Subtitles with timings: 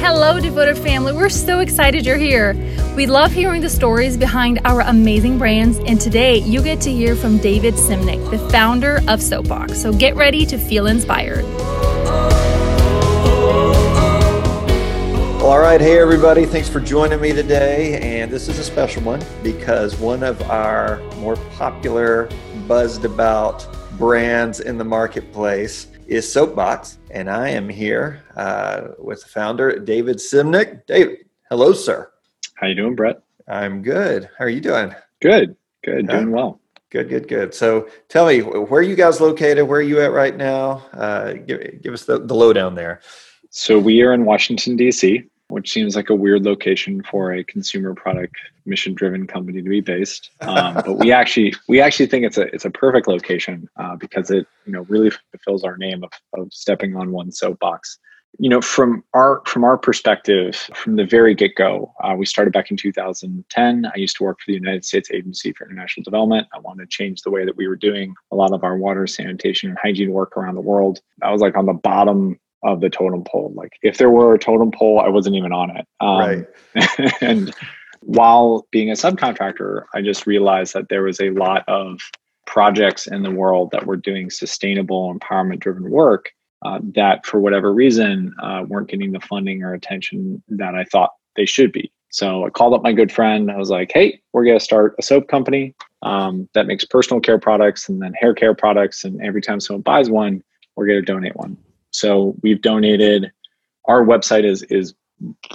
[0.00, 1.12] Hello, devoted family.
[1.12, 2.54] We're so excited you're here.
[2.94, 7.16] We love hearing the stories behind our amazing brands, and today you get to hear
[7.16, 9.76] from David Simnick, the founder of Soapbox.
[9.82, 11.44] So get ready to feel inspired.
[15.42, 15.80] All right.
[15.80, 16.46] Hey, everybody.
[16.46, 17.98] Thanks for joining me today.
[18.00, 22.28] And this is a special one because one of our more popular,
[22.68, 23.66] buzzed about
[23.98, 26.98] brands in the marketplace is Soapbox.
[27.10, 30.86] And I am here uh, with the founder, David Simnick.
[30.86, 32.10] David, hello, sir.
[32.54, 33.20] How you doing, Brett?
[33.46, 34.28] I'm good.
[34.36, 34.94] How are you doing?
[35.20, 35.56] Good.
[35.84, 36.08] Good.
[36.08, 36.60] Doing well.
[36.90, 37.54] Good, good, good.
[37.54, 39.68] So tell me, where are you guys located?
[39.68, 40.86] Where are you at right now?
[40.92, 43.00] Uh, give, give us the, the lowdown there.
[43.50, 47.94] So we are in Washington, D.C., which seems like a weird location for a consumer
[47.94, 50.30] product mission driven company to be based.
[50.40, 54.30] Um, but we actually we actually think it's a it's a perfect location uh, because
[54.30, 57.98] it you know really fulfills our name of, of stepping on one soapbox.
[58.38, 62.52] You know, from our from our perspective, from the very get go, uh, we started
[62.52, 63.86] back in 2010.
[63.86, 66.46] I used to work for the United States Agency for International Development.
[66.52, 69.06] I wanted to change the way that we were doing a lot of our water,
[69.06, 71.00] sanitation, and hygiene work around the world.
[71.22, 73.52] I was like on the bottom of the totem pole.
[73.54, 75.86] Like if there were a totem pole, I wasn't even on it.
[76.00, 77.12] Um, right.
[77.20, 77.54] and
[78.00, 82.00] while being a subcontractor, I just realized that there was a lot of
[82.46, 86.30] projects in the world that were doing sustainable empowerment driven work
[86.64, 91.10] uh, that for whatever reason uh, weren't getting the funding or attention that I thought
[91.36, 91.92] they should be.
[92.10, 93.50] So I called up my good friend.
[93.50, 97.20] I was like, hey, we're going to start a soap company um, that makes personal
[97.20, 99.04] care products and then hair care products.
[99.04, 100.42] And every time someone buys one,
[100.74, 101.56] we're going to donate one.
[101.98, 103.32] So we've donated.
[103.86, 104.94] Our website is is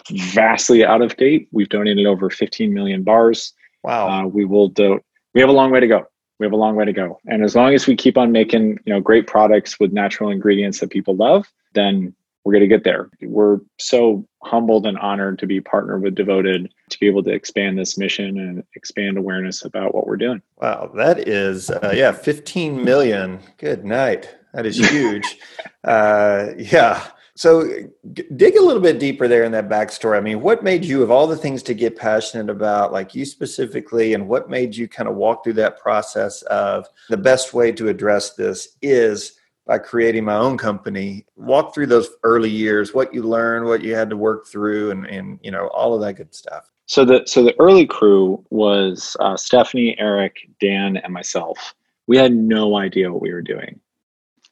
[0.09, 1.47] vastly out of date.
[1.51, 3.53] We've donated over 15 million bars.
[3.83, 4.07] Wow.
[4.09, 4.99] Uh, we will do.
[5.33, 6.05] We have a long way to go.
[6.39, 7.19] We have a long way to go.
[7.27, 10.79] And as long as we keep on making you know great products with natural ingredients
[10.79, 12.13] that people love, then
[12.43, 13.09] we're going to get there.
[13.21, 17.79] We're so humbled and honored to be partnered with Devoted to be able to expand
[17.79, 20.41] this mission and expand awareness about what we're doing.
[20.61, 23.39] Wow, that is uh, yeah, 15 million.
[23.57, 24.35] Good night.
[24.53, 25.39] That is huge.
[25.83, 27.07] uh, yeah.
[27.35, 27.67] So
[28.13, 30.17] g- dig a little bit deeper there in that backstory.
[30.17, 33.25] I mean, what made you, of all the things to get passionate about, like you
[33.25, 37.71] specifically, and what made you kind of walk through that process of the best way
[37.71, 41.25] to address this is by creating my own company?
[41.35, 45.07] Walk through those early years, what you learned, what you had to work through, and,
[45.07, 46.71] and you know all of that good stuff.
[46.85, 51.73] So the so the early crew was uh, Stephanie, Eric, Dan, and myself.
[52.05, 53.79] We had no idea what we were doing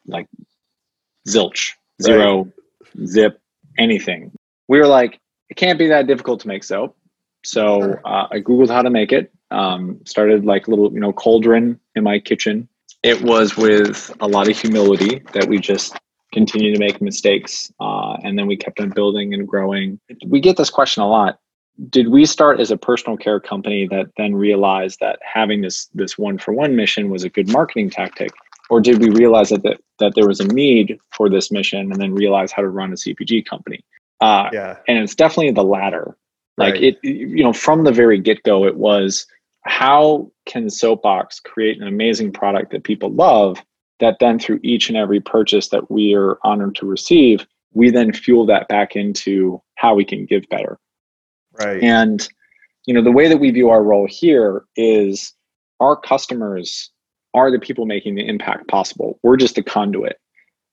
[0.05, 0.27] like
[1.27, 3.07] zilch, zero, right.
[3.07, 3.41] zip,
[3.77, 4.31] anything.
[4.67, 5.19] We were like,
[5.49, 6.97] it can't be that difficult to make soap.
[7.43, 9.31] So uh, I Googled how to make it.
[9.49, 12.69] Um, started like a little, you know, cauldron in my kitchen.
[13.03, 15.97] It was with a lot of humility that we just
[16.31, 17.71] continued to make mistakes.
[17.79, 19.99] Uh, and then we kept on building and growing.
[20.25, 21.39] We get this question a lot.
[21.89, 26.17] Did we start as a personal care company that then realized that having this this
[26.17, 28.31] one for one mission was a good marketing tactic?
[28.71, 32.01] Or did we realize that, that that there was a need for this mission and
[32.01, 33.83] then realize how to run a cpg company
[34.21, 34.77] uh, yeah.
[34.87, 36.17] and it's definitely the latter
[36.57, 36.83] like right.
[36.83, 39.27] it you know from the very get-go it was
[39.63, 43.61] how can soapbox create an amazing product that people love
[43.99, 48.11] that then through each and every purchase that we are honored to receive we then
[48.11, 50.79] fuel that back into how we can give better
[51.59, 52.29] right and
[52.85, 55.33] you know the way that we view our role here is
[55.79, 56.91] our customers
[57.33, 59.19] are the people making the impact possible.
[59.23, 60.17] We're just a conduit.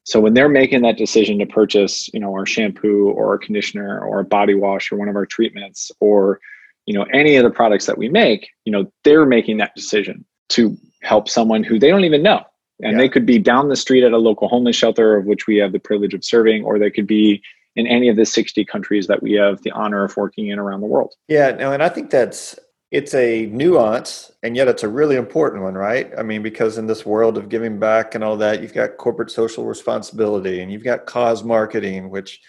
[0.04, 4.00] So when they're making that decision to purchase, you know, our shampoo or our conditioner
[4.00, 6.41] or a body wash or one of our treatments or,
[6.86, 10.24] you know, any of the products that we make, you know, they're making that decision
[10.48, 12.42] to help someone who they don't even know.
[12.80, 12.98] And yeah.
[12.98, 15.72] they could be down the street at a local homeless shelter of which we have
[15.72, 17.42] the privilege of serving, or they could be
[17.76, 20.80] in any of the 60 countries that we have the honor of working in around
[20.80, 21.14] the world.
[21.28, 22.58] Yeah, no, and I think that's
[22.91, 26.10] it's a nuance and yet it's a really important one right?
[26.16, 29.31] I mean because in this world of giving back and all that you've got corporate
[29.31, 32.41] social responsibility and you've got cause marketing which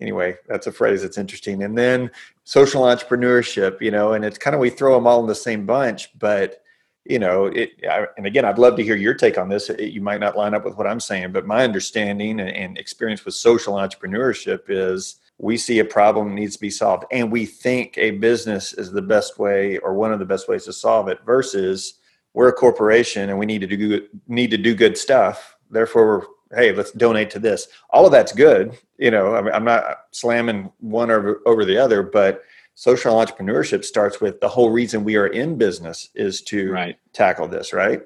[0.00, 1.62] anyway that's a phrase that's interesting.
[1.62, 2.10] And then
[2.44, 5.64] social entrepreneurship you know and it's kind of we throw them all in the same
[5.64, 6.62] bunch but
[7.04, 9.70] you know it I, and again i'd love to hear your take on this.
[9.70, 12.76] It, you might not line up with what i'm saying but my understanding and, and
[12.76, 17.46] experience with social entrepreneurship is we see a problem needs to be solved and we
[17.46, 21.08] think a business is the best way or one of the best ways to solve
[21.08, 21.94] it versus
[22.34, 25.56] we're a corporation and we need to do need to do good stuff.
[25.70, 27.68] Therefore hey let's donate to this.
[27.90, 28.76] All of that's good.
[28.98, 32.42] You know I am not slamming one over, over the other but
[32.74, 36.96] social entrepreneurship starts with the whole reason we are in business is to right.
[37.12, 38.02] tackle this right?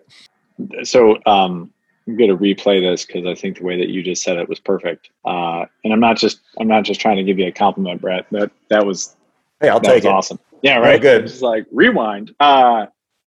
[0.85, 1.73] So um,
[2.07, 4.49] I'm going to replay this because I think the way that you just said it
[4.49, 5.11] was perfect.
[5.25, 8.27] Uh, and I'm not just I'm not just trying to give you a compliment, Brett.
[8.33, 9.17] That that was
[9.61, 10.09] hey, I'll that take was it.
[10.09, 10.39] awesome.
[10.63, 10.99] Yeah, right.
[10.99, 11.27] Oh, good.
[11.27, 12.35] Just like rewind.
[12.39, 12.87] Uh,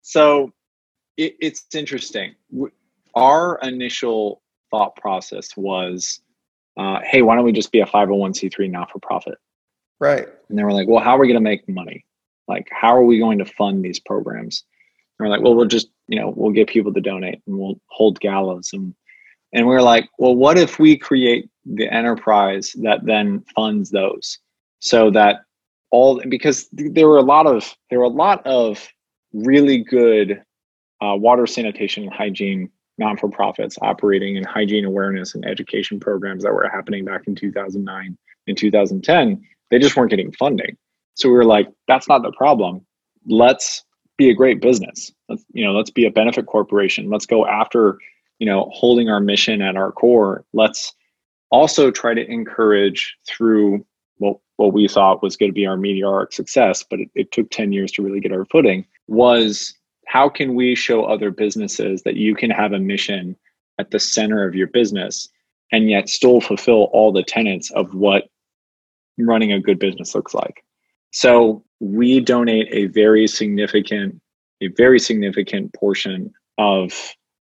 [0.02, 0.52] so
[1.16, 2.34] it, it's interesting.
[3.14, 6.20] Our initial thought process was,
[6.76, 9.38] uh, hey, why don't we just be a 501c3 not for profit?
[9.98, 10.28] Right.
[10.48, 12.04] And they were like, well, how are we going to make money?
[12.46, 14.64] Like, how are we going to fund these programs?
[15.18, 17.80] And we're like, well, we'll just, you know, we'll get people to donate and we'll
[17.88, 18.70] hold galas.
[18.72, 18.94] And,
[19.52, 24.38] and we are like, well, what if we create the enterprise that then funds those?
[24.80, 25.40] So that
[25.90, 28.86] all, because there were a lot of, there were a lot of
[29.32, 30.42] really good
[31.00, 36.66] uh, water sanitation and hygiene non-for-profits operating in hygiene awareness and education programs that were
[36.72, 38.16] happening back in 2009
[38.46, 40.76] and 2010 they just weren't getting funding.
[41.14, 42.84] So we were like that's not the problem.
[43.26, 43.84] Let's
[44.16, 45.12] be a great business.
[45.28, 47.10] Let's you know let's be a benefit corporation.
[47.10, 47.98] Let's go after
[48.38, 50.44] you know holding our mission at our core.
[50.52, 50.92] Let's
[51.50, 53.84] also try to encourage through
[54.18, 57.48] what, what we thought was going to be our meteoric success but it, it took
[57.50, 59.74] 10 years to really get our footing was
[60.06, 63.36] how can we show other businesses that you can have a mission
[63.78, 65.28] at the center of your business
[65.72, 68.28] and yet still fulfill all the tenets of what
[69.18, 70.64] running a good business looks like?
[71.12, 74.20] So we donate a very significant
[74.62, 76.92] a very significant portion of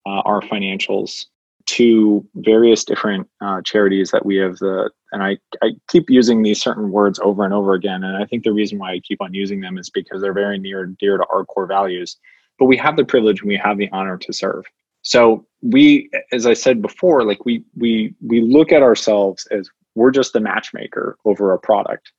[0.07, 1.25] uh, our financials
[1.65, 6.61] to various different uh, charities that we have the and I, I keep using these
[6.61, 9.35] certain words over and over again and i think the reason why i keep on
[9.35, 12.17] using them is because they're very near dear to our core values.
[12.59, 14.65] But we have the privilege and we have the honor to serve.
[15.03, 20.11] So we as i said before like we we we look at ourselves as we're
[20.11, 22.13] just the matchmaker over a product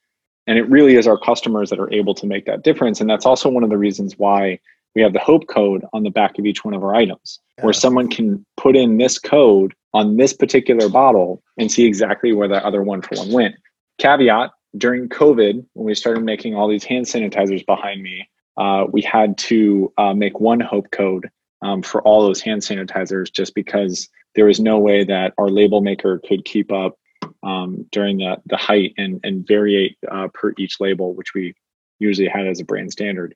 [0.49, 3.25] and it really is our customers that are able to make that difference and that's
[3.25, 4.59] also one of the reasons why
[4.95, 7.63] we have the hope code on the back of each one of our items yeah.
[7.63, 12.47] where someone can put in this code on this particular bottle and see exactly where
[12.47, 13.55] that other one for one went
[13.99, 19.01] caveat during covid when we started making all these hand sanitizers behind me uh, we
[19.01, 21.29] had to uh, make one hope code
[21.61, 25.81] um, for all those hand sanitizers just because there was no way that our label
[25.81, 26.98] maker could keep up
[27.43, 31.53] um, during the, the height and, and variate uh, per each label, which we
[31.99, 33.35] usually had as a brand standard.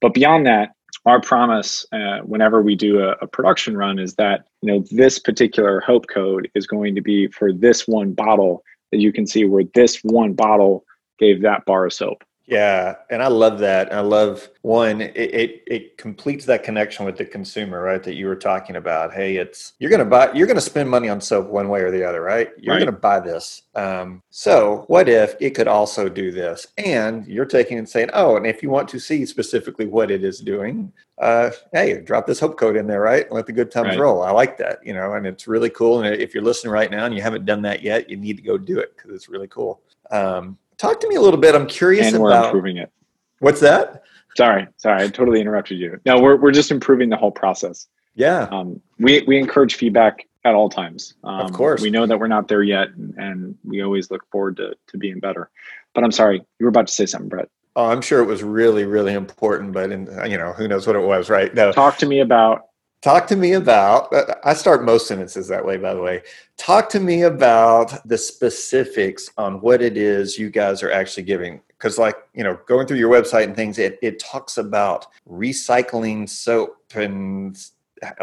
[0.00, 0.72] But beyond that,
[1.06, 5.18] our promise uh, whenever we do a, a, production run is that you know this
[5.18, 8.62] particular hope code is going to be for this one bottle
[8.92, 10.84] that you can see where this one bottle
[11.18, 13.92] gave that bar of soap yeah, and I love that.
[13.94, 15.00] I love one.
[15.00, 18.02] It, it, it completes that connection with the consumer, right?
[18.02, 19.14] That you were talking about.
[19.14, 22.06] Hey, it's you're gonna buy, you're gonna spend money on soap one way or the
[22.06, 22.50] other, right?
[22.58, 22.80] You're right.
[22.80, 23.62] gonna buy this.
[23.76, 26.66] Um, so what if it could also do this?
[26.78, 30.24] And you're taking and saying, oh, and if you want to see specifically what it
[30.24, 33.30] is doing, uh, hey, drop this hope code in there, right?
[33.30, 34.00] Let the good times right.
[34.00, 34.22] roll.
[34.22, 36.02] I like that, you know, and it's really cool.
[36.02, 38.42] And if you're listening right now and you haven't done that yet, you need to
[38.42, 39.80] go do it because it's really cool.
[40.10, 41.54] Um, Talk to me a little bit.
[41.54, 42.90] I'm curious and we're about improving it.
[43.38, 44.02] What's that?
[44.36, 46.00] Sorry, sorry, I totally interrupted you.
[46.04, 47.86] No, we're we're just improving the whole process.
[48.16, 48.48] Yeah.
[48.50, 51.14] Um, we we encourage feedback at all times.
[51.22, 51.82] Um, of course.
[51.82, 54.98] We know that we're not there yet, and, and we always look forward to to
[54.98, 55.50] being better.
[55.94, 57.48] But I'm sorry, you were about to say something, Brett.
[57.76, 60.96] Oh, I'm sure it was really, really important, but in, you know, who knows what
[60.96, 61.54] it was, right?
[61.54, 61.70] No.
[61.70, 62.66] Talk to me about
[63.02, 66.22] Talk to me about, uh, I start most sentences that way, by the way.
[66.56, 71.60] Talk to me about the specifics on what it is you guys are actually giving.
[71.66, 76.28] Because, like, you know, going through your website and things, it, it talks about recycling
[76.28, 77.58] soap and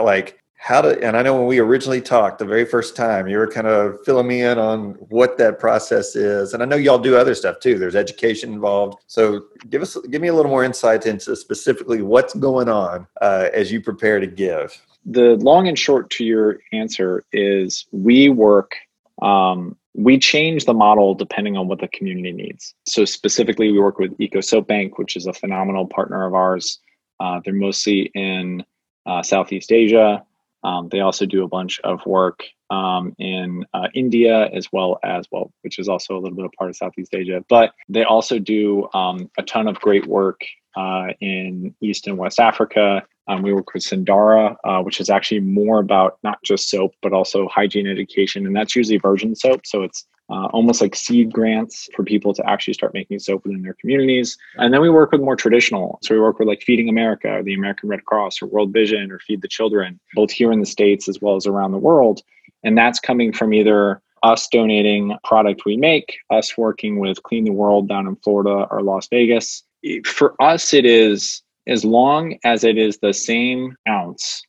[0.02, 3.38] like how to and i know when we originally talked the very first time you
[3.38, 6.54] were kind of filling me in on what that process is.
[6.54, 7.80] And i know y'all do other stuff too.
[7.80, 9.02] There's education involved.
[9.08, 13.50] So give us give me a little more insight into specifically what's going on uh,
[13.54, 14.78] as you prepare to give.
[15.06, 18.76] The long and short to your answer is we work
[19.22, 22.76] um, we change the model depending on what the community needs.
[22.86, 26.80] So specifically we work with eco soap bank which is a phenomenal partner of ours.
[27.22, 28.66] Uh, they're mostly in
[29.06, 30.24] uh, southeast asia
[30.64, 35.26] um, they also do a bunch of work um, in uh, India as well as
[35.32, 37.44] well, which is also a little bit of part of Southeast Asia.
[37.50, 40.42] But they also do um, a ton of great work
[40.76, 43.04] uh, in East and West Africa.
[43.28, 47.14] Um, we work with Sundara, uh, which is actually more about not just soap but
[47.14, 49.62] also hygiene education, and that's usually virgin soap.
[49.66, 53.62] So it's uh, almost like seed grants for people to actually start making soap within
[53.62, 54.38] their communities.
[54.56, 56.00] And then we work with more traditional.
[56.04, 59.12] So we work with like Feeding America, or the American Red Cross, or World Vision,
[59.12, 62.22] or Feed the Children, both here in the States as well as around the world.
[62.64, 67.52] And that's coming from either us donating product we make, us working with Clean the
[67.52, 69.64] World down in Florida or Las Vegas.
[70.06, 74.44] For us, it is as long as it is the same ounce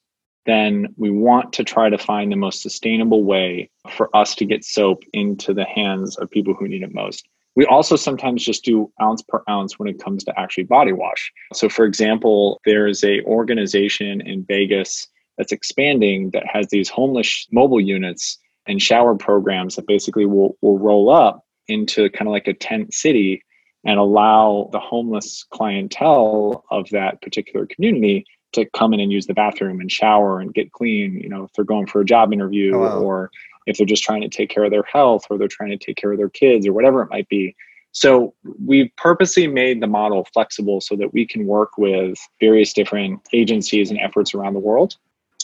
[0.47, 4.65] then we want to try to find the most sustainable way for us to get
[4.65, 7.29] soap into the hands of people who need it most.
[7.57, 11.33] We also sometimes just do ounce per ounce when it comes to actually body wash.
[11.53, 15.07] So for example, there is a organization in Vegas
[15.37, 20.79] that's expanding that has these homeless mobile units and shower programs that basically will, will
[20.79, 23.43] roll up into kind of like a tent city
[23.85, 29.35] and allow the homeless clientele of that particular community to come in and use the
[29.35, 32.75] bathroom and shower and get clean you know if they're going for a job interview
[32.75, 33.01] oh, wow.
[33.01, 33.31] or
[33.67, 35.97] if they're just trying to take care of their health or they're trying to take
[35.97, 37.55] care of their kids or whatever it might be.
[37.93, 43.21] So we've purposely made the model flexible so that we can work with various different
[43.33, 44.97] agencies and efforts around the world.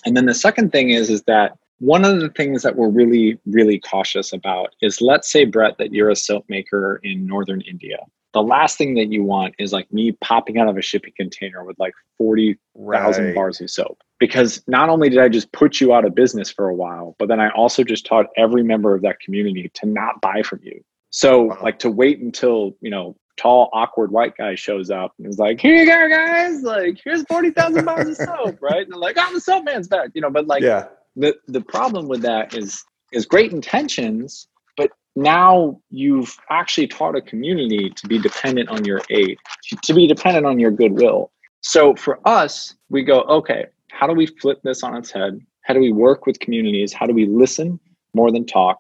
[0.05, 3.39] And then the second thing is is that one of the things that we're really
[3.47, 7.99] really cautious about is let's say brett that you're a soap maker in northern india
[8.37, 11.65] the last thing that you want is like me popping out of a shipping container
[11.65, 13.35] with like 40,000 right.
[13.35, 14.03] bars of soap.
[14.21, 17.29] Because not only did I just put you out of business for a while, but
[17.29, 20.85] then I also just taught every member of that community to not buy from you.
[21.09, 21.59] So, wow.
[21.63, 25.59] like, to wait until, you know, tall, awkward white guy shows up and is like,
[25.59, 26.63] here you go, guys.
[26.63, 28.83] Like, here's 40,000 bars of soap, right?
[28.83, 30.89] And they're like, oh, the soap man's back, you know, but like, yeah.
[31.17, 34.47] the, the problem with that is, is great intentions,
[35.17, 39.39] now you've actually taught a community to be dependent on your aid,
[39.83, 41.33] to be dependent on your goodwill.
[41.63, 45.41] So for us, we go, okay, how do we flip this on its head?
[45.63, 46.93] How do we work with communities?
[46.93, 47.81] How do we listen
[48.15, 48.79] more than talk?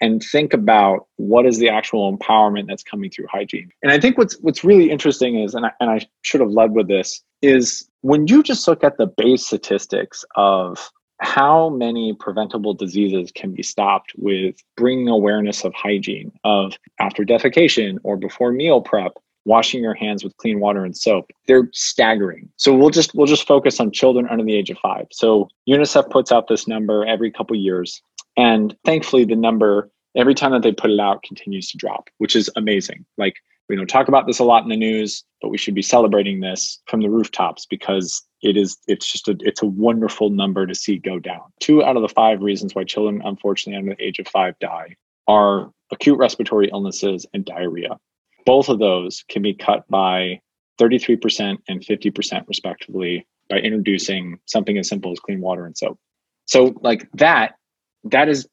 [0.00, 3.70] And think about what is the actual empowerment that's coming through hygiene.
[3.82, 6.72] And I think what's what's really interesting is, and I, and I should have led
[6.72, 10.90] with this, is when you just look at the base statistics of
[11.20, 17.98] how many preventable diseases can be stopped with bringing awareness of hygiene of after defecation
[18.02, 19.12] or before meal prep
[19.46, 21.30] washing your hands with clean water and soap?
[21.46, 22.50] They're staggering.
[22.56, 26.10] So we'll just we'll just focus on children under the age of 5 so unicef
[26.10, 28.02] puts out this number every couple years
[28.36, 32.36] and thankfully the number every time that they put it out continues to drop which
[32.36, 33.06] is amazing.
[33.16, 33.36] Like
[33.68, 36.40] we don't talk about this a lot in the news but we should be celebrating
[36.40, 40.74] this from the rooftops because it is it's just a it's a wonderful number to
[40.74, 41.42] see go down.
[41.60, 44.94] Two out of the five reasons why children unfortunately under the age of five die
[45.26, 47.98] are acute respiratory illnesses and diarrhea.
[48.44, 50.40] Both of those can be cut by
[50.80, 55.98] 33% and 50% respectively by introducing something as simple as clean water and soap.
[56.46, 57.56] So like that
[58.04, 58.46] that is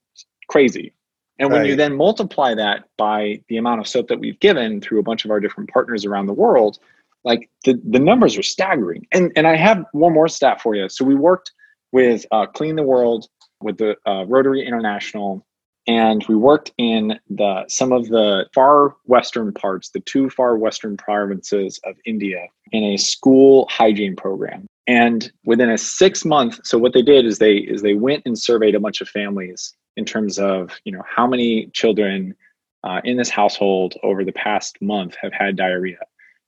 [0.50, 0.94] crazy.
[1.38, 1.70] And when right.
[1.70, 5.26] you then multiply that by the amount of soap that we've given through a bunch
[5.26, 6.80] of our different partners around the world
[7.24, 9.08] like the, the numbers are staggering.
[9.12, 10.90] And and I have one more stat for you.
[10.90, 11.52] So we worked
[11.92, 13.28] with uh, Clean the World,
[13.62, 15.46] with the uh, Rotary International,
[15.88, 20.98] and we worked in the some of the far western parts, the two far western
[20.98, 24.68] provinces of India, in a school hygiene program.
[24.86, 28.38] And within a six month, so what they did is they is they went and
[28.38, 32.36] surveyed a bunch of families in terms of you know how many children
[32.84, 36.00] uh, in this household over the past month have had diarrhea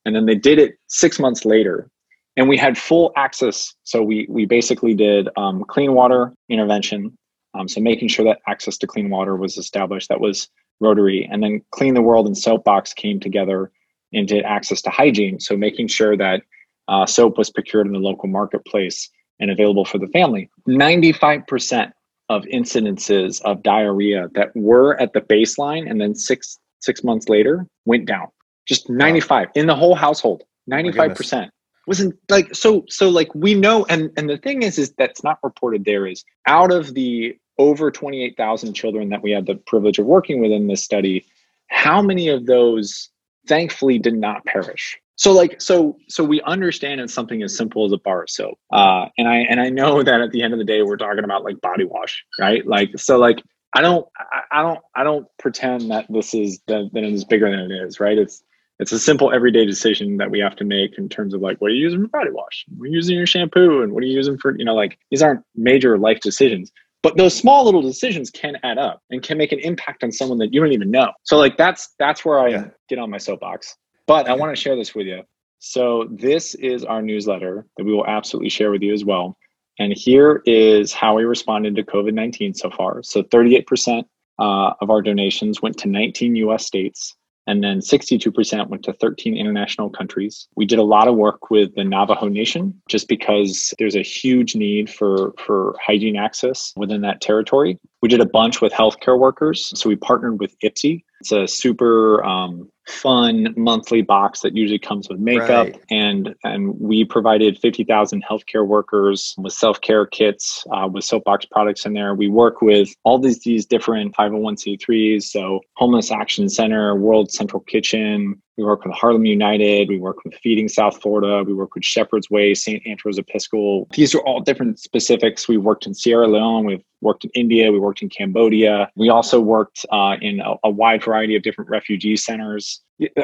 [0.06, 1.90] and then they did it six months later.
[2.38, 3.74] And we had full access.
[3.84, 7.18] So we we basically did um, clean water intervention
[7.56, 10.10] um, so making sure that access to clean water was established.
[10.10, 10.50] That was
[10.82, 11.28] rotary.
[11.32, 13.72] And then clean the world and soapbox came together
[14.14, 15.40] and did access to hygiene.
[15.40, 16.42] So making sure that
[16.88, 19.10] uh, soap was procured in the local marketplace
[19.40, 20.50] and available for the family.
[20.68, 21.92] 95%
[22.30, 27.66] of incidences of diarrhea that were at the baseline and then six six months later
[27.86, 28.28] went down
[28.66, 29.52] just 95 wow.
[29.56, 31.50] in the whole household 95%
[31.88, 35.38] wasn't like so so like we know and and the thing is is that's not
[35.44, 40.06] reported there is out of the over 28,000 children that we had the privilege of
[40.06, 41.26] working with in this study
[41.68, 43.10] how many of those
[43.48, 45.00] thankfully did not perish?
[45.18, 48.60] So like so so we understand it's something as simple as a bar of soap.
[48.74, 51.24] Uh and i and i know that at the end of the day we're talking
[51.24, 52.66] about like body wash right?
[52.66, 53.42] Like so like
[53.74, 57.24] i don't i, I don't i don't pretend that this is that, that it is
[57.24, 58.18] bigger than it is right?
[58.18, 58.44] It's
[58.80, 61.72] it's a simple everyday decision that we have to make in terms of like what
[61.72, 62.66] are you using for body wash?
[62.76, 63.82] What are you using your shampoo?
[63.82, 66.72] And what are you using for you know like these aren't major life decisions.
[67.02, 70.40] But those small little decisions can add up and can make an impact on someone
[70.40, 71.12] that you don't even know.
[71.24, 72.68] So like that's that's where i yeah.
[72.90, 73.76] get on my soapbox.
[74.08, 75.24] But i want to share this with you.
[75.60, 79.38] So this is our newsletter that we will absolutely share with you as well.
[79.80, 83.04] And here is how we responded to covid-19 so far.
[83.04, 84.04] So 38%
[84.38, 87.16] uh, of our donations went to 19 us states
[87.48, 90.48] and then 62% went to 13 international countries.
[90.56, 94.56] We did a lot of work with the Navajo Nation just because there's a huge
[94.56, 97.80] need for, for hygiene access within that territory.
[98.02, 99.72] We did a bunch with healthcare workers.
[99.80, 101.04] So we partnered with Ipsy.
[101.22, 105.82] It's a super um, fun monthly box that usually comes with makeup right.
[105.90, 111.94] and and we provided 50,000 healthcare workers with self-care kits uh, with soapbox products in
[111.94, 117.62] there we work with all these these different 501c3s so homeless action center world central
[117.62, 119.90] kitchen we work with Harlem United.
[119.90, 121.44] We work with Feeding South Florida.
[121.44, 122.86] We work with Shepherd's Way, St.
[122.88, 123.88] Andrew's Episcopal.
[123.94, 125.48] These are all different specifics.
[125.48, 126.66] We worked in Sierra Leone.
[126.66, 127.72] We've worked in India.
[127.72, 128.90] We worked in Cambodia.
[128.96, 132.82] We also worked uh, in a, a, wide variety of different refugee centers.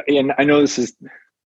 [0.08, 0.94] And I know this is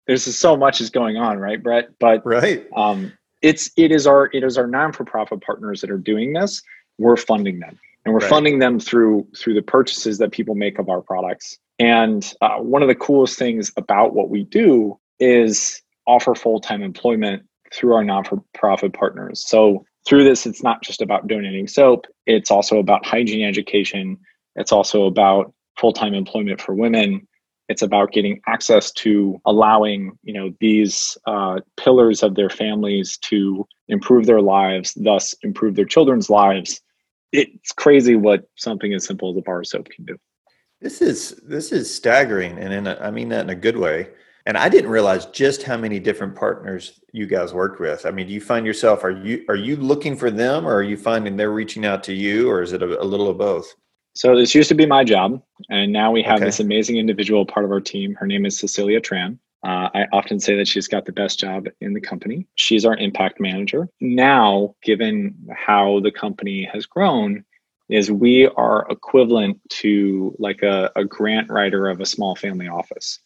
[0.06, 1.90] there's so much is going on, right, Brett?
[2.00, 2.68] But right.
[2.76, 6.62] Um, it's it is our it is our non-for-profit partners that are doing this.
[7.00, 8.30] We're funding them and we're right.
[8.30, 12.84] funding them through through the purchases that people make of our products and uh, one
[12.84, 17.42] of the coolest things about what we do is offer full time employment
[17.74, 19.44] through our non for profit partners.
[19.50, 24.18] So, through this, it's not just about donating soap, it's also about hygiene education,
[24.56, 27.28] it's also about full time employment for women.
[27.68, 33.66] It's about getting access to allowing, you know, these uh, pillars of their families to
[33.88, 36.80] improve their lives, thus improve their children's lives.
[37.32, 40.18] It's crazy what something as simple as a bar of soap can do.
[40.82, 44.10] This is this is staggering, and in a, I mean that in a good way.
[44.48, 48.08] And I didn't realize just how many different partners you guys worked with.
[48.08, 50.84] I mean, do you find yourself are you are you looking for them, or are
[50.84, 53.72] you finding they're reaching out to you, or is it a, a little of both?
[54.14, 56.46] So this used to be my job, and now we have okay.
[56.46, 58.16] this amazing individual part of our team.
[58.16, 59.38] Her name is Cecilia Tran.
[59.64, 62.48] Uh, I often say that she's got the best job in the company.
[62.56, 63.88] She's our impact manager.
[64.02, 67.46] Now, given how the company has grown,
[67.92, 73.20] is we are equivalent to like a, a grant writer of a small family office.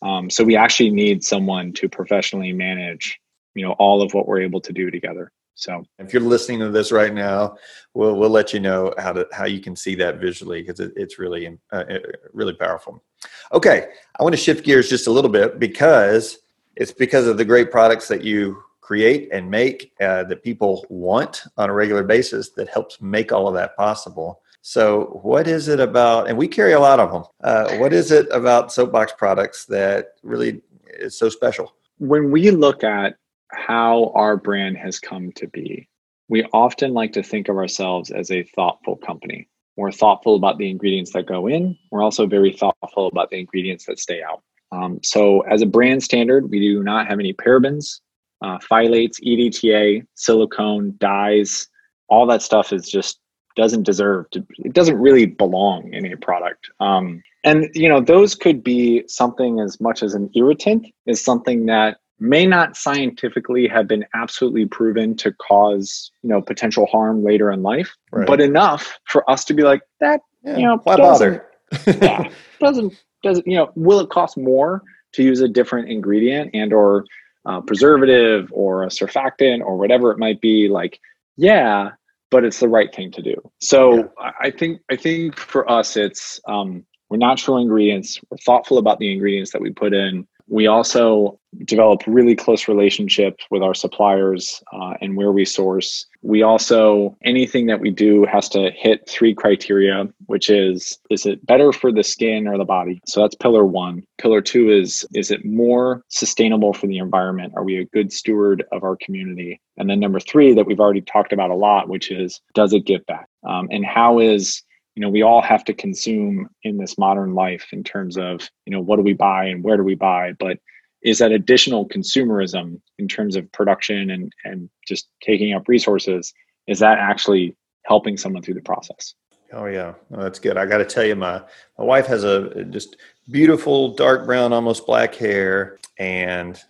[0.00, 3.20] Um, so we actually need someone to professionally manage,
[3.54, 5.32] you know, all of what we're able to do together.
[5.54, 7.56] So if you're listening to this right now,
[7.94, 10.92] we'll we'll let you know how to how you can see that visually because it,
[10.96, 11.84] it's really uh,
[12.32, 13.04] really powerful.
[13.52, 13.88] Okay,
[14.18, 16.38] I want to shift gears just a little bit because
[16.74, 21.44] it's because of the great products that you create and make uh, that people want
[21.56, 24.42] on a regular basis that helps make all of that possible.
[24.60, 26.28] So, what is it about?
[26.28, 27.24] And we carry a lot of them.
[27.42, 30.60] Uh, what is it about soapbox products that really
[31.00, 31.74] is so special?
[32.00, 33.16] When we look at
[33.50, 35.88] how our brand has come to be,
[36.28, 39.48] we often like to think of ourselves as a thoughtful company.
[39.76, 41.78] We're thoughtful about the ingredients that go in.
[41.90, 44.42] We're also very thoughtful about the ingredients that stay out.
[44.70, 48.00] Um, so, as a brand standard, we do not have any parabens,
[48.42, 51.68] uh, phthalates, EDTA, silicone, dyes,
[52.08, 53.18] all that stuff is just
[53.56, 58.34] doesn't deserve to it doesn't really belong in a product um, and you know those
[58.34, 63.88] could be something as much as an irritant is something that may not scientifically have
[63.88, 68.26] been absolutely proven to cause you know potential harm later in life right.
[68.26, 71.46] but enough for us to be like that yeah, you know why bother
[71.86, 72.28] yeah
[72.60, 77.04] doesn't doesn't you know will it cost more to use a different ingredient and or
[77.44, 81.00] uh, preservative or a surfactant or whatever it might be like
[81.36, 81.90] yeah
[82.30, 83.34] but it's the right thing to do.
[83.60, 84.30] So yeah.
[84.40, 88.18] i think i think for us it's um, we're natural ingredients.
[88.30, 93.44] We're thoughtful about the ingredients that we put in we also develop really close relationships
[93.50, 96.06] with our suppliers uh, and where we source.
[96.22, 101.44] We also, anything that we do has to hit three criteria, which is, is it
[101.46, 103.00] better for the skin or the body?
[103.06, 104.02] So that's pillar one.
[104.18, 107.52] Pillar two is, is it more sustainable for the environment?
[107.56, 109.60] Are we a good steward of our community?
[109.76, 112.86] And then number three, that we've already talked about a lot, which is, does it
[112.86, 113.28] give back?
[113.46, 114.62] Um, and how is
[114.94, 118.72] you know we all have to consume in this modern life in terms of you
[118.72, 120.32] know what do we buy and where do we buy?
[120.38, 120.58] But
[121.02, 126.32] is that additional consumerism in terms of production and and just taking up resources
[126.66, 129.14] is that actually helping someone through the process?
[129.52, 129.94] Oh yeah.
[130.10, 130.56] That's good.
[130.56, 131.42] I got to tell you my
[131.78, 132.96] my wife has a just
[133.30, 135.78] beautiful dark brown almost black hair.
[135.98, 136.60] And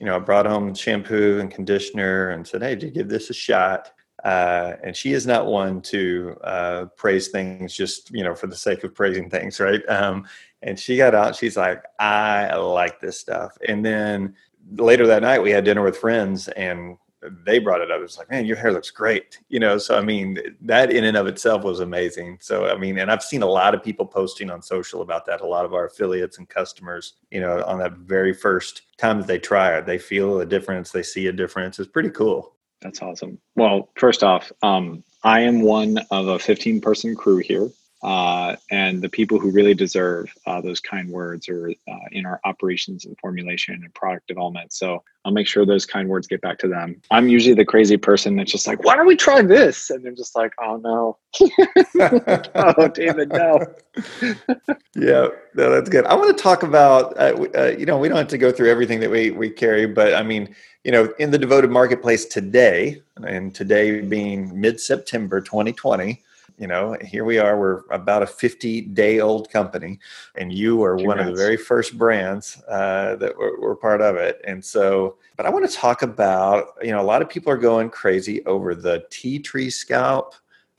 [0.00, 3.30] you know i brought home shampoo and conditioner and said hey did you give this
[3.30, 3.92] a shot
[4.24, 8.56] uh, and she is not one to uh, praise things just you know for the
[8.56, 9.82] sake of praising things, right?
[9.88, 10.26] Um,
[10.62, 11.36] and she got out.
[11.36, 13.56] She's like, I like this stuff.
[13.66, 14.34] And then
[14.76, 16.98] later that night, we had dinner with friends, and
[17.44, 18.00] they brought it up.
[18.02, 19.78] It's like, man, your hair looks great, you know.
[19.78, 22.38] So I mean, that in and of itself was amazing.
[22.40, 25.40] So I mean, and I've seen a lot of people posting on social about that.
[25.40, 29.26] A lot of our affiliates and customers, you know, on that very first time that
[29.26, 31.78] they try it, they feel a difference, they see a difference.
[31.78, 32.54] It's pretty cool.
[32.82, 33.38] That's awesome.
[33.56, 37.70] Well, first off, um, I am one of a 15 person crew here.
[38.02, 42.40] Uh, and the people who really deserve uh, those kind words are uh, in our
[42.44, 44.72] operations and formulation and product development.
[44.72, 47.00] So I'll make sure those kind words get back to them.
[47.10, 49.90] I'm usually the crazy person that's just like, why don't we try this?
[49.90, 51.18] And they're just like, oh no.
[52.54, 53.66] oh, David, no.
[54.96, 56.06] yeah, no, that's good.
[56.06, 58.70] I want to talk about, uh, uh, you know, we don't have to go through
[58.70, 63.02] everything that we, we carry, but I mean, you know, in the devoted marketplace today,
[63.26, 66.22] and today being mid September 2020,
[66.60, 69.98] you know here we are we're about a 50 day old company
[70.36, 71.18] and you are Congrats.
[71.18, 75.16] one of the very first brands uh, that were, were, part of it and so
[75.36, 78.44] but i want to talk about you know a lot of people are going crazy
[78.44, 80.34] over the tea tree scalp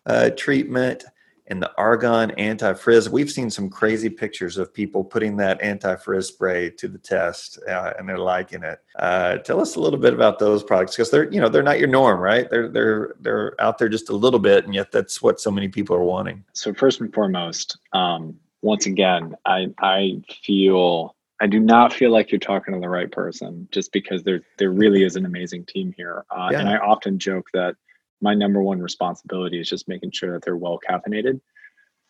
[0.06, 1.04] uh, treatment
[1.52, 6.70] and the argon anti-frizz we've seen some crazy pictures of people putting that anti-frizz spray
[6.70, 10.40] to the test uh, and they're liking it uh, tell us a little bit about
[10.40, 13.78] those products because they're you know they're not your norm right they're they're they're out
[13.78, 16.74] there just a little bit and yet that's what so many people are wanting so
[16.74, 22.38] first and foremost um, once again i i feel I do not feel like you're
[22.38, 26.24] talking to the right person just because there there really is an amazing team here.
[26.30, 26.60] Uh, yeah.
[26.60, 27.76] And I often joke that
[28.22, 31.40] my number one responsibility is just making sure that they're well caffeinated.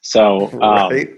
[0.01, 1.09] So um, right.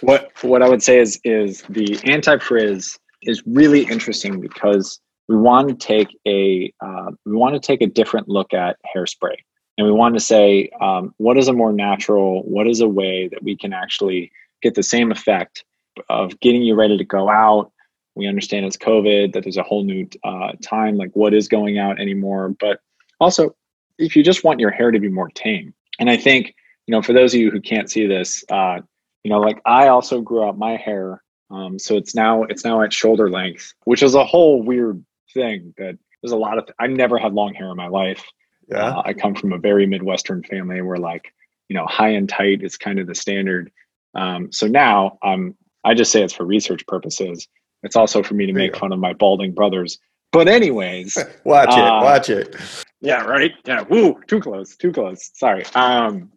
[0.00, 5.36] what what I would say is is the anti frizz is really interesting because we
[5.36, 9.36] want to take a uh, we want to take a different look at hairspray,
[9.78, 13.28] and we want to say um, what is a more natural, what is a way
[13.28, 15.64] that we can actually get the same effect
[16.08, 17.70] of getting you ready to go out.
[18.16, 21.78] We understand it's COVID, that there's a whole new uh, time, like what is going
[21.78, 22.80] out anymore, but
[23.20, 23.54] also
[23.98, 25.74] if you just want your hair to be more tame.
[25.98, 26.54] And I think,
[26.86, 28.80] you know, for those of you who can't see this, uh,
[29.22, 31.22] you know, like I also grew out my hair.
[31.50, 35.74] Um, so it's now it's now at shoulder length, which is a whole weird thing
[35.78, 38.24] that there's a lot of th- I never had long hair in my life.
[38.68, 38.96] Yeah.
[38.96, 41.32] Uh, I come from a very Midwestern family where like,
[41.68, 43.70] you know, high and tight is kind of the standard.
[44.14, 45.54] Um, so now um,
[45.84, 47.46] I just say it's for research purposes.
[47.82, 49.98] It's also for me to make fun of my balding brothers.
[50.32, 52.56] But anyways, watch it, uh, watch it.
[53.04, 53.52] Yeah, right.
[53.66, 53.82] Yeah.
[53.82, 55.30] Woo, too close, too close.
[55.34, 55.64] Sorry.
[55.74, 56.32] Um,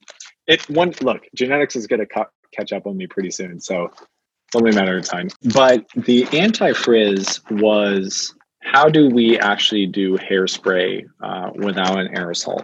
[0.48, 1.26] it one look.
[1.34, 4.98] Genetics is going to catch up on me pretty soon, so it's only a matter
[4.98, 5.30] of time.
[5.54, 12.64] But the anti frizz was how do we actually do hairspray uh, without an aerosol,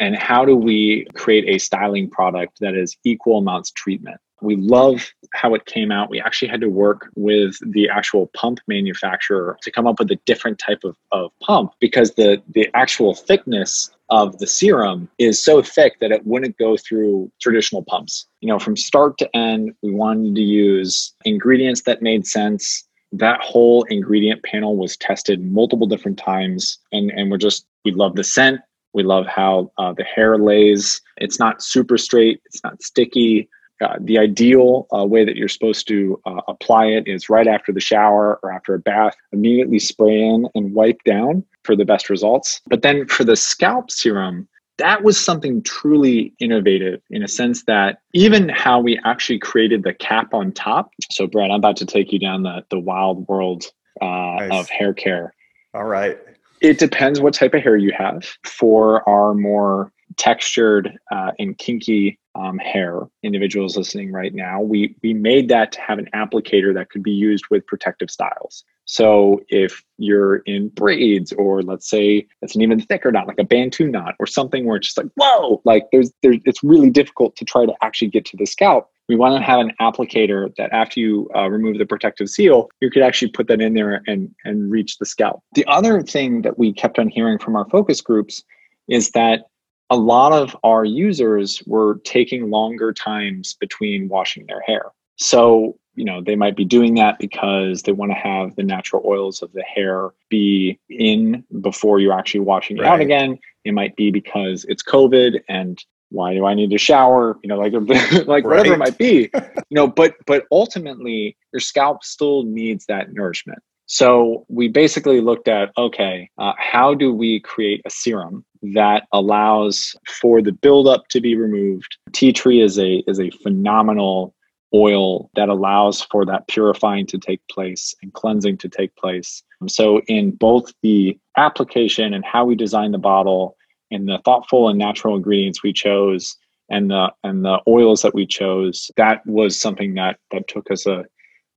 [0.00, 4.20] and how do we create a styling product that is equal amounts treatment?
[4.40, 6.10] We love how it came out.
[6.10, 10.18] We actually had to work with the actual pump manufacturer to come up with a
[10.26, 15.62] different type of, of pump because the, the actual thickness of the serum is so
[15.62, 18.26] thick that it wouldn't go through traditional pumps.
[18.40, 22.84] You know, from start to end, we wanted to use ingredients that made sense.
[23.12, 28.14] That whole ingredient panel was tested multiple different times, and, and we're just, we love
[28.16, 28.60] the scent.
[28.92, 31.02] We love how uh, the hair lays.
[31.18, 33.48] It's not super straight, it's not sticky.
[33.80, 37.72] Uh, the ideal uh, way that you're supposed to uh, apply it is right after
[37.72, 42.08] the shower or after a bath, immediately spray in and wipe down for the best
[42.08, 42.60] results.
[42.68, 47.98] But then for the scalp serum, that was something truly innovative in a sense that
[48.12, 50.90] even how we actually created the cap on top.
[51.10, 53.64] So, Brad, I'm about to take you down the, the wild world
[54.00, 54.50] uh, nice.
[54.52, 55.32] of hair care.
[55.74, 56.18] All right.
[56.60, 58.26] It depends what type of hair you have.
[58.44, 65.14] For our more textured uh, and kinky um, hair individuals listening right now we we
[65.14, 68.64] made that to have an applicator that could be used with protective styles.
[68.84, 73.44] So if you're in braids or let's say it's an even thicker knot like a
[73.44, 77.36] bantu knot or something where it's just like whoa like there's there's it's really difficult
[77.36, 78.90] to try to actually get to the scalp.
[79.08, 82.90] We want to have an applicator that after you uh, remove the protective seal you
[82.90, 85.42] could actually put that in there and and reach the scalp.
[85.54, 88.44] The other thing that we kept on hearing from our focus groups
[88.88, 89.46] is that
[89.90, 94.86] a lot of our users were taking longer times between washing their hair.
[95.16, 99.02] So, you know, they might be doing that because they want to have the natural
[99.06, 102.90] oils of the hair be in before you're actually washing it right.
[102.90, 103.38] out again.
[103.64, 107.38] It might be because it's COVID and why do I need to shower?
[107.42, 107.72] You know, like
[108.26, 108.44] like right.
[108.44, 109.30] whatever it might be.
[109.34, 113.58] you know, but but ultimately your scalp still needs that nourishment.
[113.86, 119.96] So we basically looked at okay, uh, how do we create a serum that allows
[120.20, 121.96] for the buildup to be removed?
[122.12, 124.34] Tea tree is a is a phenomenal
[124.74, 129.42] oil that allows for that purifying to take place and cleansing to take place.
[129.68, 133.56] So in both the application and how we design the bottle
[133.90, 136.36] and the thoughtful and natural ingredients we chose
[136.68, 140.86] and the and the oils that we chose, that was something that that took us
[140.86, 141.04] a,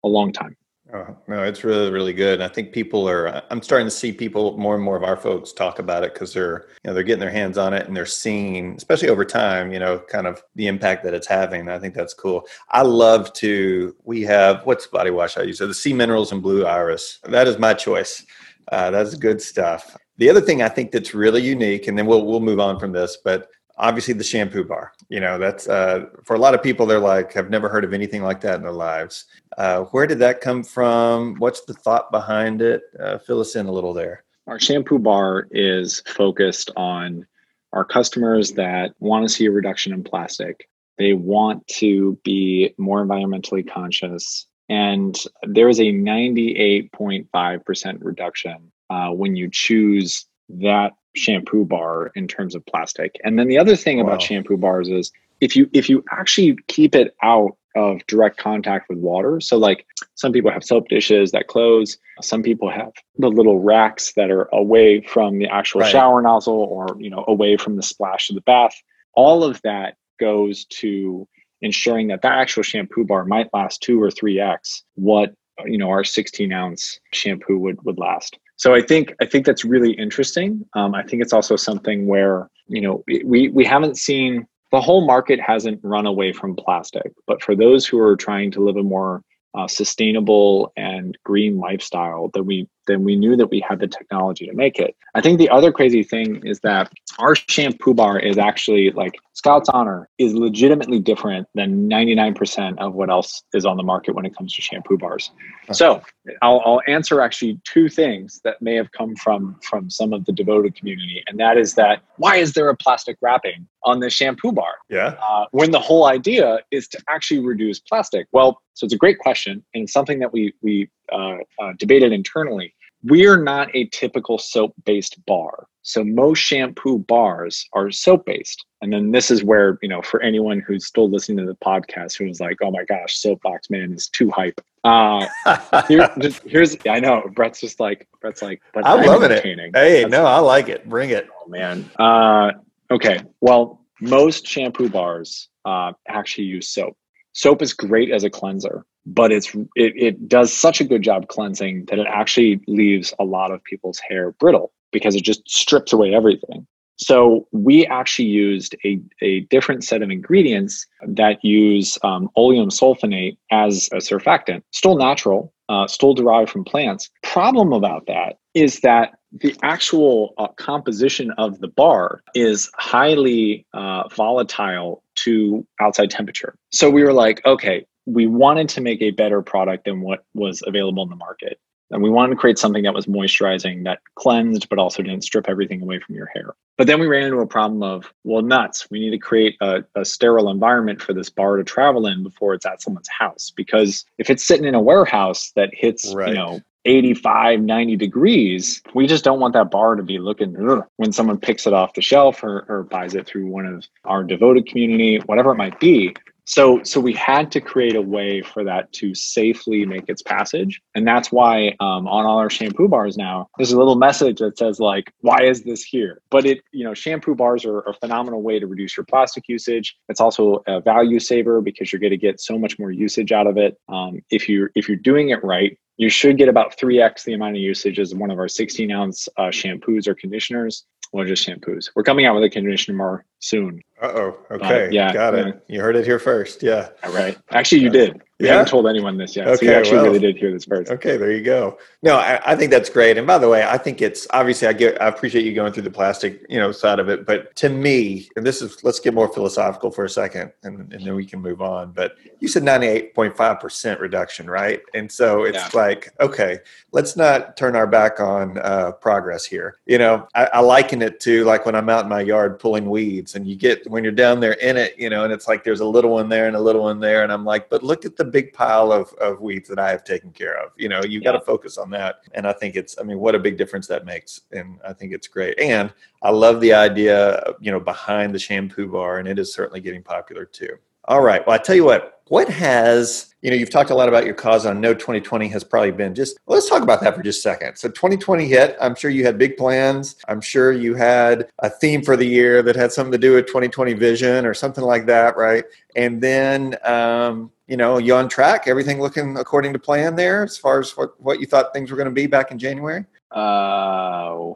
[0.03, 0.55] a long time.
[0.91, 2.41] Oh, no, it's really, really good.
[2.41, 5.15] And I think people are, I'm starting to see people, more and more of our
[5.15, 7.95] folks talk about it because they're, you know, they're getting their hands on it and
[7.95, 11.69] they're seeing, especially over time, you know, kind of the impact that it's having.
[11.69, 12.47] I think that's cool.
[12.69, 15.60] I love to, we have, what's body wash I use?
[15.60, 17.19] So the Sea Minerals and Blue Iris.
[17.23, 18.25] That is my choice.
[18.71, 19.95] Uh, that's good stuff.
[20.17, 22.93] The other thing I think that's really unique, and then we'll, we'll move on from
[22.93, 23.47] this, but
[23.79, 27.33] obviously the shampoo bar you know that's uh, for a lot of people they're like
[27.33, 29.25] have never heard of anything like that in their lives.
[29.57, 31.35] Uh, where did that come from?
[31.35, 32.83] What's the thought behind it?
[32.99, 34.23] Uh, fill us in a little there.
[34.47, 37.25] Our shampoo bar is focused on
[37.73, 40.67] our customers that want to see a reduction in plastic.
[40.97, 44.47] They want to be more environmentally conscious.
[44.69, 52.55] And there is a 98.5% reduction uh, when you choose that shampoo bar in terms
[52.55, 53.15] of plastic.
[53.23, 54.05] And then the other thing wow.
[54.05, 58.89] about shampoo bars is if you if you actually keep it out of direct contact
[58.89, 59.39] with water.
[59.39, 59.85] So like
[60.15, 64.49] some people have soap dishes that close, some people have the little racks that are
[64.51, 65.91] away from the actual right.
[65.91, 68.75] shower nozzle or you know away from the splash of the bath.
[69.13, 71.27] All of that goes to
[71.62, 75.33] ensuring that that actual shampoo bar might last 2 or 3x what
[75.65, 79.63] you know our 16 ounce shampoo would would last so I think I think that's
[79.63, 80.65] really interesting.
[80.74, 85.06] Um, I think it's also something where you know we we haven't seen the whole
[85.08, 88.84] market hasn't run away from plastic, but for those who are trying to live a
[88.84, 89.24] more
[89.58, 94.45] uh, sustainable and green lifestyle, then we then we knew that we had the technology
[94.47, 94.95] to make it.
[95.15, 99.69] I think the other crazy thing is that our shampoo bar is actually like Scout's
[99.69, 104.36] Honor is legitimately different than 99% of what else is on the market when it
[104.36, 105.32] comes to shampoo bars.
[105.71, 106.02] So
[106.41, 110.34] I'll, I'll answer actually two things that may have come from from some of the
[110.34, 114.52] devoted community, and that is that why is there a plastic wrapping on the shampoo
[114.52, 114.73] bar?
[114.89, 115.15] Yeah.
[115.25, 118.28] Uh, when the whole idea is to actually reduce plastic.
[118.34, 122.12] Well, so it's a great question, and it's something that we we uh, uh, debated
[122.12, 125.67] internally we're not a typical soap based bar.
[125.81, 128.65] So most shampoo bars are soap based.
[128.81, 132.17] And then this is where, you know, for anyone who's still listening to the podcast
[132.17, 134.62] who is like, oh my gosh, Soapbox Man is too hype.
[134.83, 135.25] Uh,
[135.88, 139.43] here, just, here's, I know, Brett's just like, Brett's like, but I'm, I'm loving it.
[139.43, 140.88] Hey, That's no, I like it.
[140.88, 141.27] Bring it.
[141.41, 141.89] Oh man.
[141.97, 142.51] Uh,
[142.91, 143.21] okay.
[143.41, 146.95] Well, most shampoo bars uh, actually use soap.
[147.33, 151.27] Soap is great as a cleanser but it's it, it does such a good job
[151.27, 155.93] cleansing that it actually leaves a lot of people's hair brittle because it just strips
[155.93, 156.65] away everything
[156.97, 163.38] so we actually used a, a different set of ingredients that use um, olefin sulfonate
[163.51, 169.13] as a surfactant still natural uh, still derived from plants problem about that is that
[169.31, 176.55] the actual uh, composition of the bar is highly uh, volatile to outside temperature.
[176.71, 180.63] So we were like, okay, we wanted to make a better product than what was
[180.65, 181.60] available in the market.
[181.91, 185.50] And we wanted to create something that was moisturizing, that cleansed, but also didn't strip
[185.50, 186.54] everything away from your hair.
[186.78, 189.84] But then we ran into a problem of, well, nuts, we need to create a,
[189.95, 193.52] a sterile environment for this bar to travel in before it's at someone's house.
[193.56, 196.30] Because if it's sitting in a warehouse that hits, right.
[196.30, 200.56] you know, 85, 90 degrees, we just don't want that bar to be looking
[200.98, 204.24] when someone picks it off the shelf or, or buys it through one of our
[204.24, 206.15] devoted community, whatever it might be.
[206.49, 210.81] So, so we had to create a way for that to safely make its passage,
[210.95, 214.57] and that's why um, on all our shampoo bars now, there's a little message that
[214.57, 218.41] says like, "Why is this here?" But it, you know, shampoo bars are a phenomenal
[218.41, 219.95] way to reduce your plastic usage.
[220.09, 223.45] It's also a value saver because you're going to get so much more usage out
[223.45, 223.77] of it.
[223.88, 227.57] Um, if you if you're doing it right, you should get about 3x the amount
[227.57, 231.91] of usage as one of our 16 ounce uh, shampoos or conditioners or just shampoos.
[231.95, 233.82] We're coming out with a conditioner soon.
[234.02, 234.38] Uh oh.
[234.52, 234.88] Okay.
[234.88, 235.12] Uh, yeah.
[235.13, 235.47] Got it.
[235.47, 235.75] Yeah.
[235.75, 236.63] You heard it here first.
[236.63, 236.89] Yeah.
[237.04, 237.38] All right.
[237.52, 238.21] Actually, you did.
[238.39, 238.54] We yeah?
[238.54, 239.49] haven't told anyone this yet.
[239.49, 240.89] Okay, so you actually well, really did hear this first.
[240.89, 241.78] Okay, there you go.
[242.02, 243.17] No, I, I, think that's great.
[243.17, 245.84] And by the way, I think it's obviously I get I appreciate you going through
[245.84, 247.25] the plastic, you know, side of it.
[247.25, 251.06] But to me, and this is let's get more philosophical for a second and, and
[251.06, 251.91] then we can move on.
[251.91, 254.80] But you said 98.5% reduction, right?
[254.93, 255.69] And so it's yeah.
[255.73, 256.60] like, okay,
[256.93, 259.80] let's not turn our back on uh, progress here.
[259.86, 262.89] You know, I, I liken it to like when I'm out in my yard pulling
[262.89, 265.63] weeds and you get when you're down there in it, you know, and it's like
[265.63, 267.23] there's a little one there and a little one there.
[267.23, 270.03] And I'm like, but look at the big pile of, of weeds that I have
[270.03, 270.71] taken care of.
[270.77, 271.25] You know, you yeah.
[271.25, 272.21] got to focus on that.
[272.33, 274.41] And I think it's, I mean, what a big difference that makes.
[274.51, 275.59] And I think it's great.
[275.59, 279.79] And I love the idea, you know, behind the shampoo bar, and it is certainly
[279.79, 280.77] getting popular too.
[281.05, 281.45] All right.
[281.45, 284.35] Well, I tell you what, What has, you know, you've talked a lot about your
[284.35, 284.67] cause.
[284.67, 287.75] I know 2020 has probably been just, let's talk about that for just a second.
[287.75, 288.77] So 2020 hit.
[288.79, 290.15] I'm sure you had big plans.
[290.27, 293.47] I'm sure you had a theme for the year that had something to do with
[293.47, 295.63] 2020 vision or something like that, right?
[295.95, 298.67] And then, um, you know, you on track?
[298.67, 301.97] Everything looking according to plan there as far as what, what you thought things were
[301.97, 303.05] going to be back in January?
[303.31, 304.53] Uh,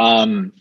[0.00, 0.52] um,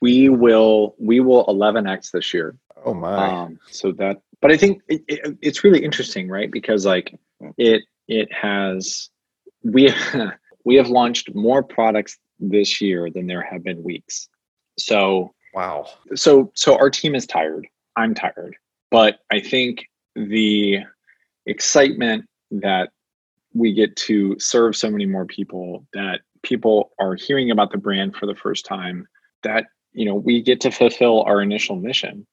[0.00, 2.56] we will we will 11x this year.
[2.84, 3.26] Oh my!
[3.26, 6.50] Um, so that, but I think it, it, it's really interesting, right?
[6.50, 7.18] Because like
[7.56, 9.10] it it has
[9.62, 9.92] we
[10.64, 14.28] we have launched more products this year than there have been weeks.
[14.78, 15.86] So wow.
[16.14, 17.66] So so our team is tired.
[17.96, 18.56] I'm tired,
[18.90, 20.80] but I think the
[21.46, 22.90] excitement that
[23.54, 28.14] we get to serve so many more people that people are hearing about the brand
[28.14, 29.06] for the first time
[29.42, 32.26] that you know we get to fulfill our initial mission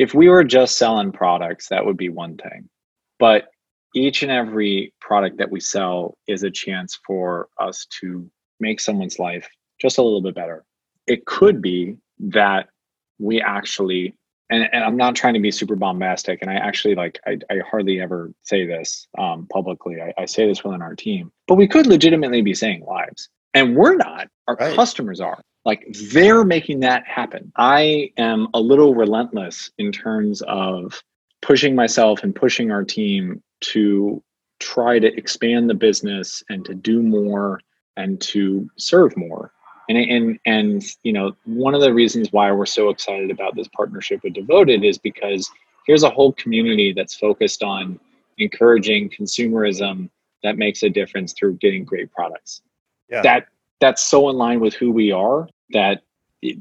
[0.00, 2.70] if we were just selling products that would be one thing.
[3.18, 3.48] But
[3.94, 9.18] each and every product that we sell is a chance for us to make someone's
[9.18, 9.46] life
[9.78, 10.64] just a little bit better.
[11.06, 12.70] It could be that
[13.18, 14.14] we actually
[14.48, 17.58] and, and i'm not trying to be super bombastic and i actually like i, I
[17.70, 20.00] hardly ever say this um, publicly.
[20.00, 23.28] I, I say this within our team but we could legitimately be saying lives.
[23.52, 24.28] And we're not.
[24.46, 24.76] Our right.
[24.76, 27.52] customers are like they're making that happen.
[27.56, 31.02] I am a little relentless in terms of
[31.42, 34.22] pushing myself and pushing our team to
[34.58, 37.60] try to expand the business and to do more
[37.96, 39.52] and to serve more.
[39.88, 43.68] And and and you know one of the reasons why we're so excited about this
[43.68, 45.50] partnership with devoted is because
[45.86, 47.98] here's a whole community that's focused on
[48.38, 50.08] encouraging consumerism
[50.42, 52.62] that makes a difference through getting great products.
[53.10, 53.22] Yeah.
[53.22, 53.46] that
[53.80, 56.02] that's so in line with who we are that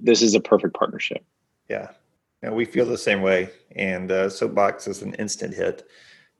[0.01, 1.23] this is a perfect partnership.
[1.69, 1.89] Yeah.
[2.41, 3.49] Yeah, we feel the same way.
[3.75, 5.88] And uh, Soapbox is an instant hit.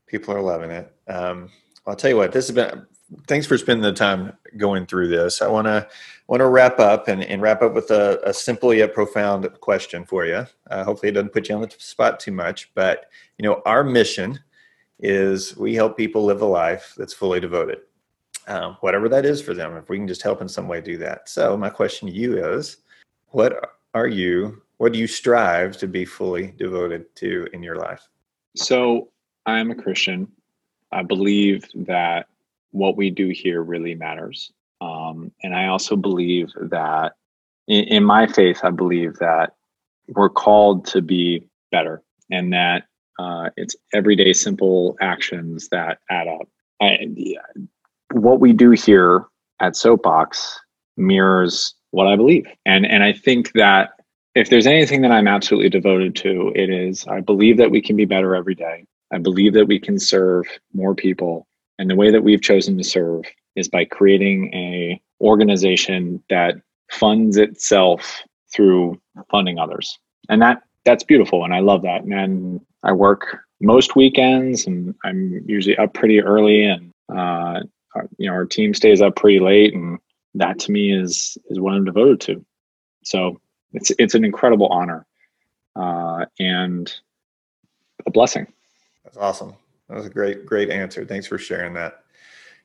[0.08, 0.94] People are loving it.
[1.08, 1.50] Um,
[1.86, 2.86] I'll tell you what, this has been,
[3.28, 5.42] thanks for spending the time going through this.
[5.42, 5.88] I want to
[6.28, 10.06] want to wrap up and, and wrap up with a, a simple yet profound question
[10.06, 10.46] for you.
[10.70, 13.84] Uh, hopefully it doesn't put you on the spot too much, but you know, our
[13.84, 14.40] mission
[15.00, 17.80] is we help people live a life that's fully devoted
[18.50, 20.98] um, whatever that is for them, if we can just help in some way do
[20.98, 21.30] that.
[21.30, 22.78] So, my question to you is
[23.30, 28.08] what are you, what do you strive to be fully devoted to in your life?
[28.56, 29.10] So,
[29.46, 30.28] I'm a Christian.
[30.92, 32.28] I believe that
[32.72, 34.52] what we do here really matters.
[34.82, 37.14] Um, and I also believe that
[37.68, 39.54] in, in my faith, I believe that
[40.08, 42.86] we're called to be better and that
[43.20, 46.48] uh, it's everyday simple actions that add up.
[46.82, 47.08] I,
[48.14, 49.26] what we do here
[49.60, 50.60] at Soapbox
[50.98, 52.46] mirrors what I believe.
[52.66, 53.92] And and I think that
[54.36, 57.96] if there's anything that I'm absolutely devoted to, it is I believe that we can
[57.96, 58.86] be better every day.
[59.12, 61.48] I believe that we can serve more people.
[61.80, 63.24] And the way that we've chosen to serve
[63.56, 66.56] is by creating a organization that
[66.92, 68.22] funds itself
[68.54, 69.00] through
[69.32, 69.98] funding others.
[70.30, 72.04] And that that's beautiful and I love that.
[72.04, 77.62] And I work most weekends and I'm usually up pretty early and uh,
[78.18, 80.00] you know our team stays up pretty late, and
[80.36, 82.46] that to me is is what I'm devoted to.
[83.04, 83.40] So
[83.74, 85.06] it's it's an incredible honor
[85.76, 86.94] uh, and
[88.06, 88.48] a blessing.
[89.04, 89.54] That's awesome.
[89.88, 91.06] That was a great great answer.
[91.06, 92.04] Thanks for sharing that,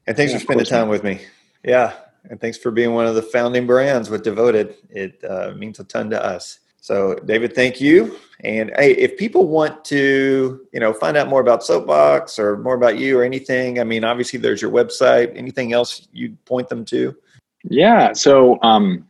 [0.06, 1.20] and thanks yeah, for spending time with me.
[1.64, 1.94] Yeah,
[2.30, 4.76] and thanks for being one of the founding brands with Devoted.
[4.90, 6.60] It uh, means a ton to us.
[6.80, 8.18] So, David, thank you.
[8.44, 12.74] And hey, if people want to, you know, find out more about Soapbox or more
[12.74, 15.36] about you or anything, I mean, obviously there's your website.
[15.36, 17.16] Anything else you'd point them to?
[17.64, 18.12] Yeah.
[18.12, 19.06] So, um,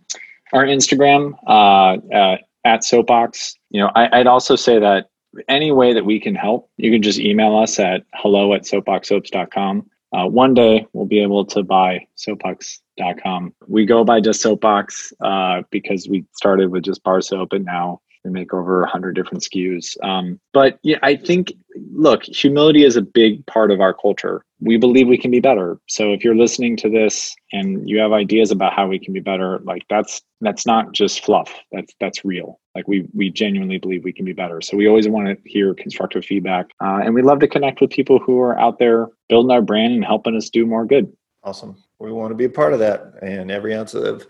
[0.52, 3.56] our Instagram uh, uh, at Soapbox.
[3.70, 5.08] You know, I, would also say that
[5.48, 9.90] any way that we can help, you can just email us at hello at soapboxsoaps.com.
[10.12, 13.52] Uh, one day we'll be able to buy soapbox.com.
[13.66, 18.00] We go by just soapbox uh, because we started with just bar soap and now
[18.24, 20.02] we make over 100 different SKUs.
[20.02, 21.52] Um, but yeah, I think,
[21.92, 24.44] look, humility is a big part of our culture.
[24.60, 25.78] We believe we can be better.
[25.88, 29.20] So if you're listening to this and you have ideas about how we can be
[29.20, 31.52] better, like that's that's not just fluff.
[31.70, 32.60] That's that's real.
[32.74, 34.60] Like we we genuinely believe we can be better.
[34.62, 37.90] So we always want to hear constructive feedback, uh, and we love to connect with
[37.90, 41.12] people who are out there building our brand and helping us do more good.
[41.42, 41.76] Awesome.
[41.98, 44.26] We want to be a part of that and every ounce of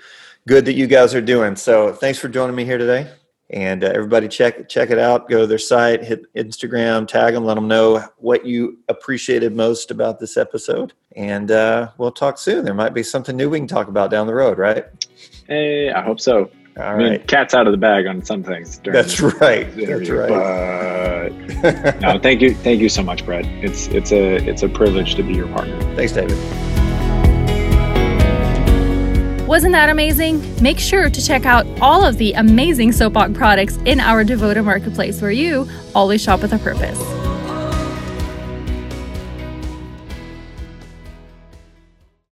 [0.49, 1.57] good that you guys are doing.
[1.57, 3.09] So thanks for joining me here today.
[3.51, 5.29] And uh, everybody check check it out.
[5.29, 9.91] Go to their site, hit Instagram, tag them, let them know what you appreciated most
[9.91, 10.95] about this episode.
[11.15, 12.65] And uh, we'll talk soon.
[12.65, 14.87] There might be something new we can talk about down the road, right?
[15.47, 16.51] Hey, I hope so.
[16.77, 17.29] All I mean, right.
[17.29, 18.81] cat's out of the bag on some things.
[18.81, 19.73] That's right.
[19.77, 21.33] That's right.
[21.63, 23.45] But no, thank you, thank you so much, Brett.
[23.63, 25.81] It's it's a it's a privilege to be your partner.
[25.95, 26.74] Thanks, David.
[29.55, 30.61] Wasn't that amazing?
[30.61, 35.23] Make sure to check out all of the amazing Soapbox products in our Devoted marketplace
[35.23, 37.24] where you always shop with a purpose.